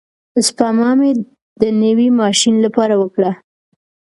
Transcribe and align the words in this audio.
سپما 0.47 0.89
مې 0.99 1.11
د 1.61 1.63
نوي 1.81 2.07
ماشین 2.21 2.55
لپاره 2.65 2.93
وکړه. 3.01 3.31